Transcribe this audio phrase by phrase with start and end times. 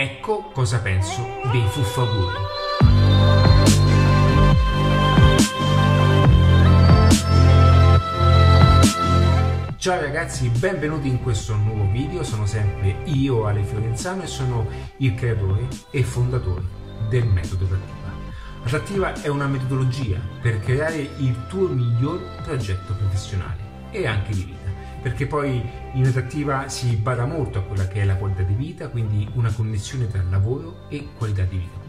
[0.00, 2.36] Ecco cosa penso dei fuffaguri.
[9.76, 15.16] Ciao ragazzi, benvenuti in questo nuovo video, sono sempre io Ale Fiorenzano e sono il
[15.16, 16.62] creatore e fondatore
[17.08, 18.12] del metodo Attiva.
[18.62, 24.68] Attrattiva è una metodologia per creare il tuo miglior progetto professionale e anche di vita
[25.02, 25.62] perché poi
[25.94, 29.52] in attrattiva si bada molto a quella che è la qualità di vita, quindi una
[29.52, 31.86] connessione tra lavoro e qualità di vita.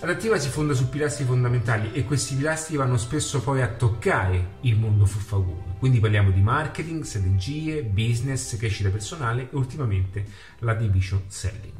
[0.00, 4.76] Adattiva si fonda su pilastri fondamentali e questi pilastri vanno spesso poi a toccare il
[4.78, 5.74] mondo fuffaguro.
[5.78, 10.24] Quindi parliamo di marketing, strategie, business, crescita personale e ultimamente
[10.60, 11.74] la division selling.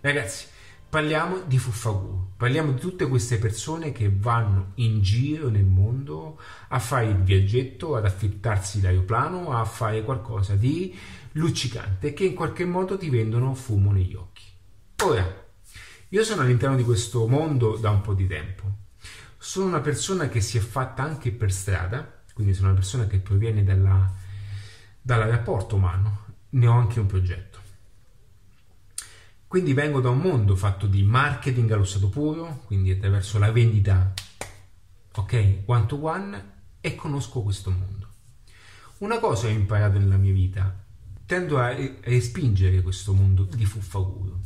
[0.00, 0.46] Ragazzi,
[0.90, 6.80] Parliamo di Fuffaguru, parliamo di tutte queste persone che vanno in giro nel mondo a
[6.80, 10.92] fare il viaggetto, ad affittarsi l'aeroplano, a fare qualcosa di
[11.34, 14.42] luccicante che in qualche modo ti vendono fumo negli occhi.
[15.04, 15.46] Ora,
[16.08, 18.64] io sono all'interno di questo mondo da un po' di tempo.
[19.38, 23.18] Sono una persona che si è fatta anche per strada, quindi sono una persona che
[23.18, 24.12] proviene dalla,
[25.00, 27.58] dal rapporto umano, ne ho anche un progetto.
[29.50, 34.14] Quindi vengo da un mondo fatto di marketing allo stato puro, quindi attraverso la vendita,
[35.12, 38.06] ok, one to one, e conosco questo mondo.
[38.98, 40.72] Una cosa ho imparato nella mia vita,
[41.26, 44.38] tendo a respingere questo mondo di fuffaguro.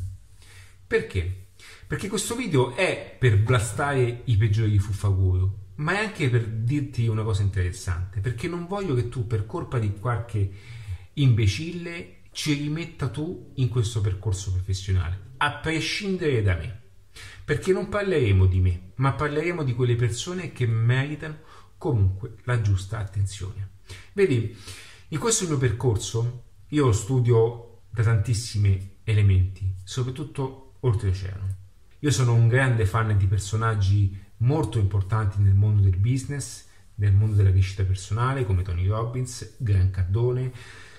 [0.86, 1.48] Perché?
[1.86, 7.24] Perché questo video è per blastare i peggiori fuffaguro, ma è anche per dirti una
[7.24, 10.50] cosa interessante, perché non voglio che tu per colpa di qualche
[11.12, 16.82] imbecille ci rimetta tu in questo percorso professionale, a prescindere da me.
[17.44, 21.38] Perché non parleremo di me, ma parleremo di quelle persone che meritano
[21.78, 23.76] comunque la giusta attenzione.
[24.14, 24.56] Vedi,
[25.08, 31.56] in questo mio percorso io studio da tantissimi elementi, soprattutto oltreoceano.
[32.00, 37.36] Io sono un grande fan di personaggi molto importanti nel mondo del business, nel mondo
[37.36, 40.52] della crescita personale, come Tony Robbins, Gran Cardone,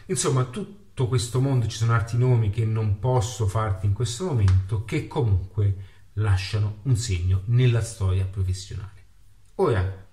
[0.05, 4.27] insomma, tutti tutto questo mondo ci sono altri nomi che non posso farti in questo
[4.27, 5.75] momento, che comunque
[6.13, 9.03] lasciano un segno nella storia professionale.
[9.55, 10.07] Ora,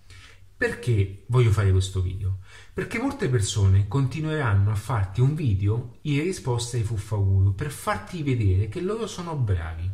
[0.56, 2.38] perché voglio fare questo video?
[2.74, 8.66] Perché molte persone continueranno a farti un video in risposta ai fuffauro per farti vedere
[8.66, 9.88] che loro sono bravi.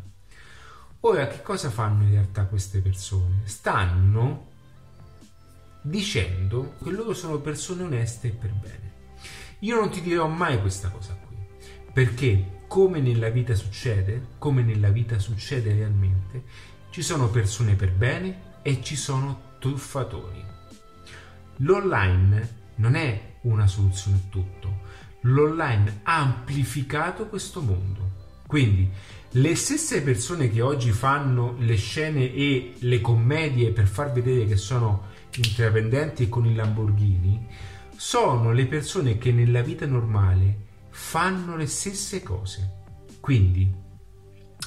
[1.00, 3.42] Ora, che cosa fanno in realtà queste persone?
[3.44, 4.46] Stanno
[5.82, 8.97] dicendo che loro sono persone oneste e per bene.
[9.60, 11.36] Io non ti dirò mai questa cosa qui,
[11.92, 16.44] perché come nella vita succede, come nella vita succede realmente,
[16.90, 20.44] ci sono persone per bene e ci sono truffatori.
[21.56, 24.80] L'online non è una soluzione a tutto,
[25.22, 28.26] l'online ha amplificato questo mondo.
[28.46, 28.88] Quindi
[29.32, 34.56] le stesse persone che oggi fanno le scene e le commedie per far vedere che
[34.56, 37.46] sono intraprendenti e con i Lamborghini
[37.98, 42.76] sono le persone che nella vita normale fanno le stesse cose.
[43.18, 43.74] Quindi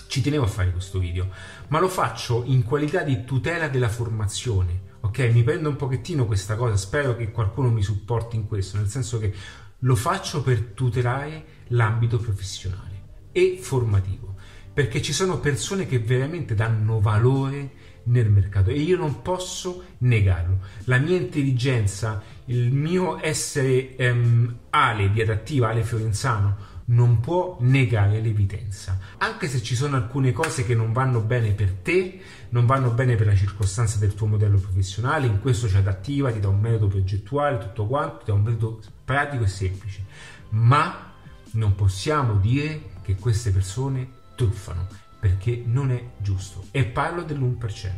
[0.07, 1.29] ci tenevo a fare questo video,
[1.69, 4.89] ma lo faccio in qualità di tutela della formazione.
[5.03, 8.89] Ok, mi prendo un pochettino questa cosa, spero che qualcuno mi supporti in questo, nel
[8.89, 9.33] senso che
[9.79, 14.35] lo faccio per tutelare l'ambito professionale e formativo,
[14.73, 17.71] perché ci sono persone che veramente danno valore
[18.03, 20.59] nel mercato e io non posso negarlo.
[20.85, 28.19] La mia intelligenza, il mio essere um, Ale di adattiva, Ale Fiorenzano, non può negare
[28.19, 28.99] l'evidenza.
[29.17, 32.19] Anche se ci sono alcune cose che non vanno bene per te,
[32.49, 36.39] non vanno bene per la circostanza del tuo modello professionale, in questo c'è adattiva, ti
[36.39, 40.03] dà un metodo progettuale, tutto quanto, ti dà un metodo pratico e semplice.
[40.49, 41.13] Ma
[41.51, 44.87] non possiamo dire che queste persone truffano
[45.21, 47.89] perché non è giusto e parlo dell'1%.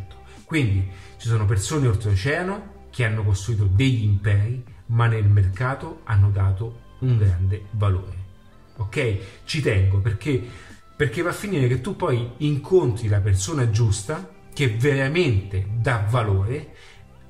[0.43, 0.85] Quindi
[1.17, 7.17] ci sono persone oltreoceano che hanno costruito degli imperi ma nel mercato hanno dato un
[7.17, 8.17] grande valore.
[8.77, 9.17] Ok?
[9.45, 10.43] Ci tengo perché,
[10.95, 16.75] perché va a finire che tu poi incontri la persona giusta che veramente dà valore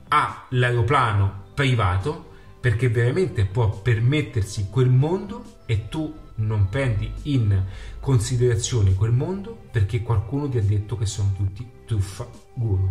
[0.07, 7.63] all'aeroplano privato perché veramente può permettersi quel mondo e tu non prendi in
[7.99, 12.89] considerazione quel mondo perché qualcuno ti ha detto che sono tutti truffa guru.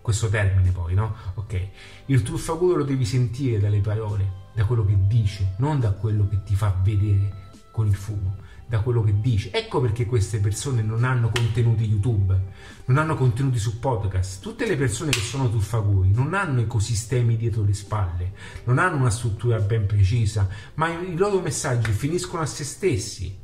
[0.00, 1.14] Questo termine poi, no?
[1.34, 1.68] Ok.
[2.06, 6.28] Il truffa guru lo devi sentire dalle parole, da quello che dice, non da quello
[6.28, 9.50] che ti fa vedere con il fumo da quello che dice.
[9.52, 12.40] Ecco perché queste persone non hanno contenuti YouTube,
[12.86, 14.40] non hanno contenuti su podcast.
[14.40, 18.32] Tutte le persone che sono tuffaguri non hanno ecosistemi dietro le spalle,
[18.64, 23.38] non hanno una struttura ben precisa, ma i loro messaggi finiscono a se stessi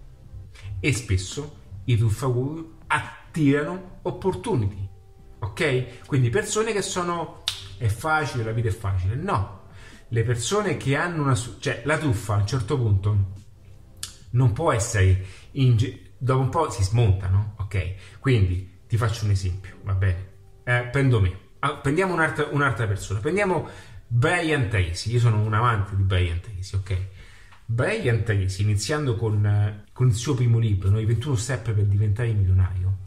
[0.80, 4.88] e spesso i truffaguri attirano opportunity,
[5.40, 6.06] ok?
[6.06, 7.42] Quindi persone che sono
[7.76, 9.14] è facile, la vita è facile.
[9.14, 9.64] No,
[10.08, 11.34] le persone che hanno una...
[11.34, 13.36] cioè la truffa a un certo punto
[14.30, 15.24] non può essere...
[15.52, 15.76] In,
[16.18, 17.54] dopo un po' si smonta, no?
[17.58, 18.18] Ok?
[18.18, 20.26] Quindi ti faccio un esempio, va bene?
[20.64, 21.46] Eh, prendo me.
[21.60, 23.20] Ah, prendiamo un'altra, un'altra, persona.
[23.20, 23.68] Prendiamo
[24.06, 25.10] Brian Tracy.
[25.12, 27.06] Io sono un amante di Brian Tracy, ok?
[27.64, 30.98] Brian Tracy, iniziando con, con il suo primo libro, no?
[30.98, 32.98] I 21 step per diventare milionario,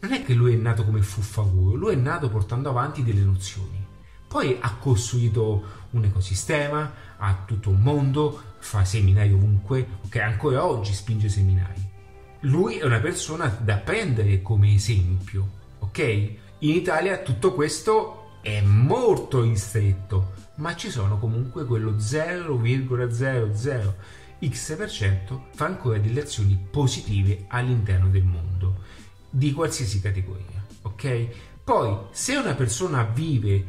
[0.00, 3.84] non è che lui è nato come fuffaculo, lui è nato portando avanti delle nozioni.
[4.28, 10.16] Poi ha costruito un ecosistema, ha tutto un mondo, fa seminari ovunque, ok?
[10.16, 11.94] Ancora oggi spinge seminari.
[12.40, 15.48] Lui è una persona da prendere come esempio,
[15.80, 15.98] ok?
[16.58, 23.94] In Italia tutto questo è molto ristretto, ma ci sono comunque quello 0,00
[24.38, 28.84] x% fa ancora delle azioni positive all'interno del mondo
[29.30, 31.28] di qualsiasi categoria, ok?
[31.64, 33.64] Poi, se una persona vive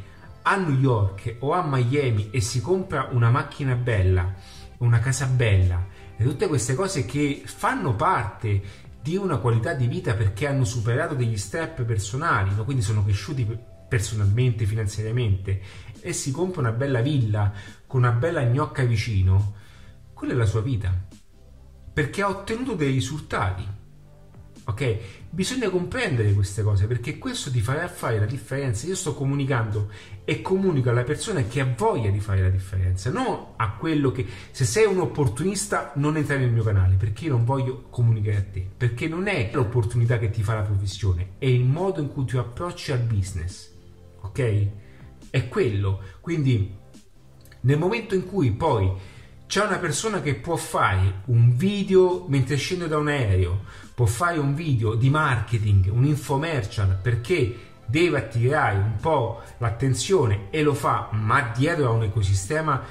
[0.50, 4.34] a New York o a Miami e si compra una macchina bella,
[4.78, 8.62] una casa bella e tutte queste cose che fanno parte
[9.02, 12.64] di una qualità di vita perché hanno superato degli step personali, no?
[12.64, 13.46] quindi sono cresciuti
[13.90, 15.62] personalmente, finanziariamente
[16.00, 17.52] e si compra una bella villa
[17.86, 19.56] con una bella gnocca vicino,
[20.14, 20.94] quella è la sua vita
[21.92, 23.66] perché ha ottenuto dei risultati
[24.68, 24.98] ok?
[25.30, 28.86] Bisogna comprendere queste cose perché questo ti farà fare la differenza.
[28.86, 29.90] Io sto comunicando
[30.25, 34.25] e comunico alla persona che ha voglia di fare la differenza, non a quello che
[34.52, 38.44] se sei un opportunista non entrare nel mio canale perché io non voglio comunicare a
[38.44, 42.25] te, perché non è l'opportunità che ti fa la professione, è il modo in cui
[42.25, 43.72] ti approcci al business,
[44.22, 44.68] ok?
[45.30, 46.02] È quello.
[46.19, 46.75] Quindi
[47.62, 48.92] nel momento in cui poi
[49.48, 53.64] c'è una persona che può fare un video mentre scende da un aereo,
[53.96, 60.62] può fare un video di marketing, un infomercial perché deve attirare un po' l'attenzione e
[60.64, 62.84] lo fa, ma dietro a un ecosistema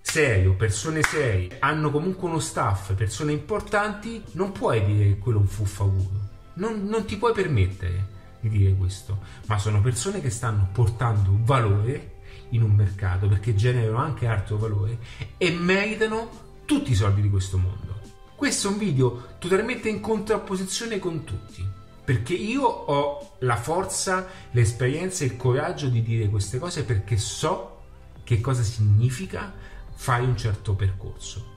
[0.00, 5.40] serio, persone serie, hanno comunque uno staff, persone importanti, non puoi dire che quello è
[5.40, 6.32] un fuffaculo.
[6.54, 12.12] Non, non ti puoi permettere di dire questo, ma sono persone che stanno portando valore
[12.50, 14.98] in un mercato perché generano anche altro valore
[15.36, 18.00] e meritano tutti i soldi di questo mondo.
[18.34, 25.24] Questo è un video totalmente in contrapposizione con tutti perché io ho la forza, l'esperienza
[25.24, 27.80] e il coraggio di dire queste cose perché so
[28.24, 29.52] che cosa significa
[29.94, 31.52] fare un certo percorso.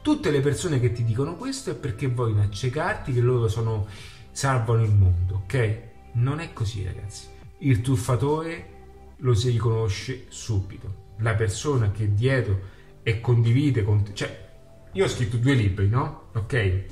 [0.00, 3.86] Tutte le persone che ti dicono questo è perché vogliono accecarti che loro sono,
[4.30, 5.78] salvano il mondo, ok?
[6.12, 7.26] Non è così ragazzi.
[7.58, 8.79] Il truffatore
[9.20, 11.14] lo si riconosce subito.
[11.18, 14.48] La persona che è dietro e condivide con te, cioè
[14.92, 16.30] io ho scritto due libri, no?
[16.34, 16.84] Ok?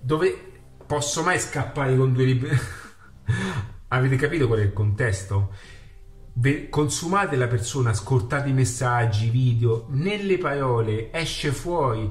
[0.00, 0.38] Dove
[0.86, 2.50] posso mai scappare con due libri?
[3.88, 5.54] Avete capito qual è il contesto?
[6.70, 12.10] consumate la persona, ascoltate i messaggi, i video, nelle parole esce fuori,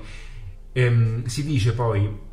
[0.72, 2.28] ehm, si dice poi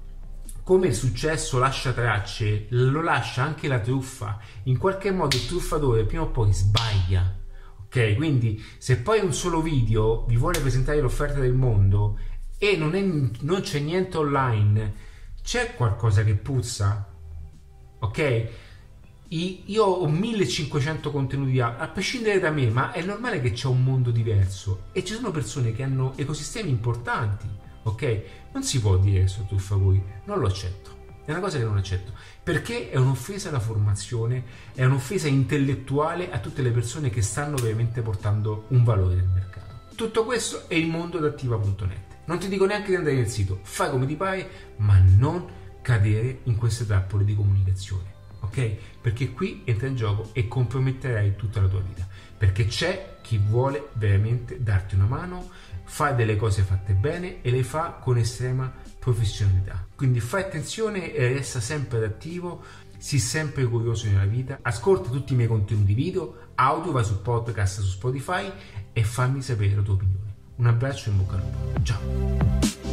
[0.66, 4.40] come il successo lascia tracce, lo lascia anche la truffa.
[4.64, 7.36] In qualche modo il truffatore prima o poi sbaglia.
[7.84, 12.18] Ok, quindi se poi un solo video vi vuole presentare l'offerta del mondo
[12.58, 14.94] e non, è, non c'è niente online,
[15.40, 17.14] c'è qualcosa che puzza.
[18.00, 18.49] Ok?
[19.28, 24.11] Io ho 1500 contenuti a prescindere da me, ma è normale che c'è un mondo
[24.11, 28.23] diverso e ci sono persone che hanno ecosistemi importanti ok?
[28.52, 30.95] Non si può dire che sono truffaguri, non lo accetto.
[31.25, 32.12] È una cosa che non accetto,
[32.43, 38.00] perché è un'offesa alla formazione, è un'offesa intellettuale a tutte le persone che stanno veramente
[38.00, 39.75] portando un valore nel mercato.
[39.97, 42.14] Tutto questo è il mondo d'attiva.net.
[42.26, 45.45] Non ti dico neanche di andare nel sito, fai come ti pare, ma non
[45.83, 48.76] cadere in queste trappole di comunicazione, ok?
[49.00, 53.88] Perché qui entra in gioco e comprometterai tutta la tua vita, perché c'è chi vuole
[53.95, 55.50] veramente darti una mano
[55.85, 59.87] fa delle cose fatte bene e le fa con estrema professionalità.
[59.95, 62.62] Quindi fai attenzione e resta sempre attivo,
[62.99, 67.81] sii sempre curioso nella vita, ascolta tutti i miei contenuti video, audio, vai su podcast
[67.81, 68.50] su Spotify
[68.93, 70.35] e fammi sapere la tua opinione.
[70.57, 71.83] Un abbraccio e in bocca al lupo.
[71.83, 72.86] Ciao!